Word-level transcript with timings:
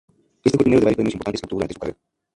Este 0.43 0.57
fue 0.57 0.61
el 0.61 0.63
primero 0.63 0.79
de 0.79 0.85
varios 0.85 0.95
premios 0.95 1.13
importantes 1.13 1.41
que 1.41 1.45
obtuvo 1.45 1.59
durante 1.59 1.73
su 1.75 1.79
carrera. 1.79 1.99